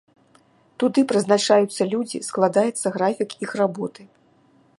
[0.83, 4.01] Туды прызначаюцца людзі, складаецца графік іх работы.